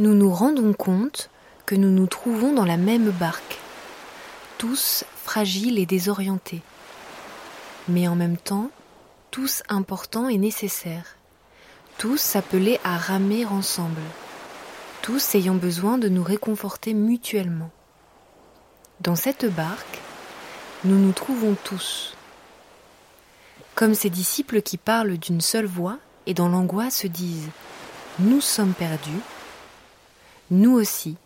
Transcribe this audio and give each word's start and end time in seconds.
nous 0.00 0.14
nous 0.14 0.32
rendons 0.32 0.72
compte 0.72 1.28
que 1.66 1.74
nous 1.74 1.90
nous 1.90 2.06
trouvons 2.06 2.54
dans 2.54 2.64
la 2.64 2.78
même 2.78 3.10
barque, 3.10 3.58
tous 4.56 5.04
fragiles 5.14 5.78
et 5.78 5.84
désorientés, 5.84 6.62
mais 7.86 8.08
en 8.08 8.16
même 8.16 8.38
temps 8.38 8.70
tous 9.30 9.62
importants 9.68 10.30
et 10.30 10.38
nécessaires, 10.38 11.16
tous 11.98 12.34
appelés 12.34 12.80
à 12.82 12.96
ramer 12.96 13.44
ensemble, 13.44 14.00
tous 15.02 15.34
ayant 15.34 15.54
besoin 15.54 15.98
de 15.98 16.08
nous 16.08 16.22
réconforter 16.22 16.94
mutuellement. 16.94 17.70
Dans 19.02 19.16
cette 19.16 19.54
barque, 19.54 20.00
nous 20.84 20.98
nous 20.98 21.12
trouvons 21.12 21.54
tous, 21.62 22.16
comme 23.74 23.92
ces 23.92 24.08
disciples 24.08 24.62
qui 24.62 24.78
parlent 24.78 25.18
d'une 25.18 25.42
seule 25.42 25.66
voix 25.66 25.98
et 26.24 26.32
dans 26.32 26.48
l'angoisse 26.48 27.00
se 27.00 27.06
disent⁇ 27.06 27.48
Nous 28.20 28.40
sommes 28.40 28.72
perdus⁇ 28.72 29.10
nous 30.50 30.72
aussi, 30.72 31.16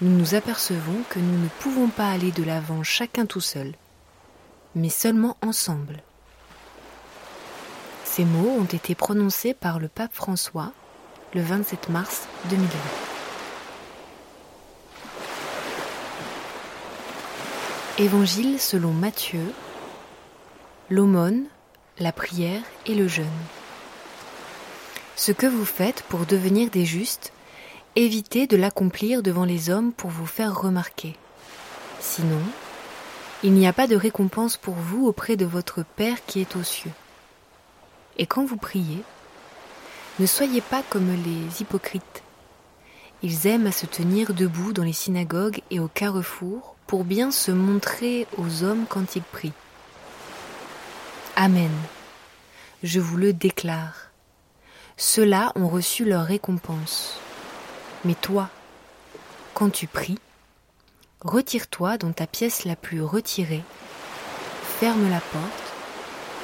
nous 0.00 0.10
nous 0.10 0.34
apercevons 0.34 1.02
que 1.10 1.18
nous 1.18 1.38
ne 1.38 1.48
pouvons 1.60 1.88
pas 1.88 2.10
aller 2.10 2.32
de 2.32 2.42
l'avant 2.42 2.82
chacun 2.82 3.26
tout 3.26 3.40
seul, 3.40 3.74
mais 4.74 4.88
seulement 4.88 5.36
ensemble. 5.42 6.02
Ces 8.04 8.24
mots 8.24 8.56
ont 8.58 8.64
été 8.64 8.94
prononcés 8.94 9.52
par 9.52 9.78
le 9.78 9.88
pape 9.88 10.14
François 10.14 10.72
le 11.34 11.42
27 11.42 11.90
mars 11.90 12.26
2020. 12.48 12.68
Évangile 17.98 18.58
selon 18.58 18.92
Matthieu, 18.92 19.52
l'aumône, 20.88 21.44
la 21.98 22.12
prière 22.12 22.62
et 22.86 22.94
le 22.94 23.06
jeûne. 23.06 23.26
Ce 25.16 25.32
que 25.32 25.46
vous 25.46 25.66
faites 25.66 26.02
pour 26.04 26.24
devenir 26.24 26.70
des 26.70 26.86
justes, 26.86 27.32
évitez 27.96 28.46
de 28.46 28.56
l'accomplir 28.56 29.22
devant 29.22 29.44
les 29.44 29.70
hommes 29.70 29.92
pour 29.92 30.10
vous 30.10 30.26
faire 30.26 30.58
remarquer. 30.58 31.16
Sinon, 32.00 32.40
il 33.42 33.52
n'y 33.52 33.66
a 33.66 33.72
pas 33.72 33.86
de 33.86 33.96
récompense 33.96 34.56
pour 34.56 34.74
vous 34.74 35.06
auprès 35.06 35.36
de 35.36 35.46
votre 35.46 35.82
Père 35.82 36.24
qui 36.26 36.40
est 36.40 36.56
aux 36.56 36.62
cieux. 36.62 36.92
Et 38.18 38.26
quand 38.26 38.44
vous 38.44 38.56
priez, 38.56 39.02
ne 40.18 40.26
soyez 40.26 40.60
pas 40.60 40.82
comme 40.82 41.10
les 41.24 41.62
hypocrites. 41.62 42.22
Ils 43.22 43.46
aiment 43.46 43.66
à 43.66 43.72
se 43.72 43.86
tenir 43.86 44.34
debout 44.34 44.72
dans 44.72 44.82
les 44.82 44.92
synagogues 44.92 45.60
et 45.70 45.80
au 45.80 45.88
carrefour 45.88 46.76
pour 46.86 47.04
bien 47.04 47.30
se 47.30 47.50
montrer 47.50 48.26
aux 48.36 48.62
hommes 48.62 48.86
quand 48.88 49.16
ils 49.16 49.22
prient. 49.22 49.52
Amen. 51.36 51.70
Je 52.82 53.00
vous 53.00 53.16
le 53.16 53.32
déclare. 53.32 54.10
Ceux-là 54.96 55.52
ont 55.54 55.68
reçu 55.68 56.04
leur 56.04 56.24
récompense. 56.24 57.18
Mais 58.04 58.14
toi, 58.14 58.48
quand 59.52 59.68
tu 59.68 59.86
pries, 59.86 60.18
retire-toi 61.20 61.98
dans 61.98 62.12
ta 62.12 62.26
pièce 62.26 62.64
la 62.64 62.76
plus 62.76 63.02
retirée, 63.02 63.62
ferme 64.78 65.10
la 65.10 65.20
porte 65.20 65.72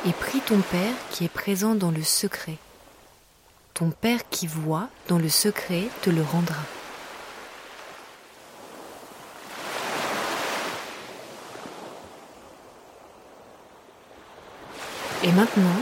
et 0.07 0.13
prie 0.13 0.41
ton 0.41 0.61
Père 0.61 0.95
qui 1.11 1.25
est 1.25 1.31
présent 1.31 1.75
dans 1.75 1.91
le 1.91 2.03
secret. 2.03 2.59
Ton 3.73 3.91
Père 3.91 4.29
qui 4.29 4.47
voit 4.47 4.89
dans 5.09 5.19
le 5.19 5.31
secret 5.31 5.85
te 6.03 6.11
le 6.11 6.23
rendra. 6.23 6.57
Et 15.23 15.33
maintenant, 15.33 15.81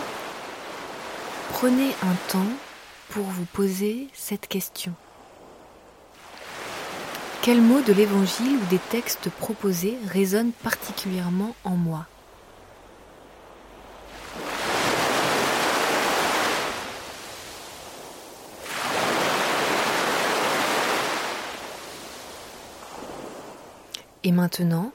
prenez 1.50 1.90
un 2.02 2.14
temps 2.32 2.52
pour 3.10 3.24
vous 3.24 3.44
poser 3.46 4.08
cette 4.14 4.46
question. 4.46 4.94
Quel 7.44 7.60
mot 7.60 7.82
de 7.82 7.92
l'Évangile 7.92 8.56
ou 8.56 8.66
des 8.70 8.78
textes 8.78 9.28
proposés 9.28 9.98
résonne 10.08 10.52
particulièrement 10.52 11.54
en 11.62 11.76
moi? 11.76 12.06
Et 24.22 24.32
maintenant, 24.32 24.90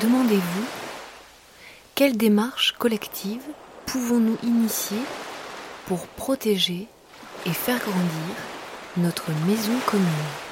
demandez-vous 0.00 0.64
quelle 1.96 2.16
démarche 2.16 2.72
collective 2.78 3.42
pouvons-nous 3.84 4.38
initier 4.42 4.96
pour 5.84 6.06
protéger 6.06 6.86
et 7.44 7.52
faire 7.52 7.78
grandir 7.78 8.36
notre 8.96 9.30
maison 9.46 9.78
commune? 9.84 10.47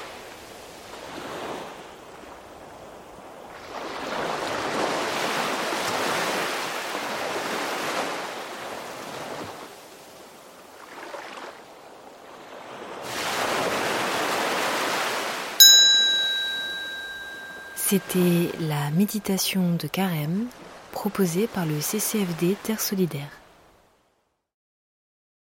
C'était 17.89 18.51
la 18.59 18.91
méditation 18.91 19.77
de 19.81 19.87
carême 19.87 20.47
proposée 20.91 21.47
par 21.47 21.65
le 21.65 21.79
CCFD 21.79 22.57
Terre 22.61 22.81
Solidaire. 22.81 23.29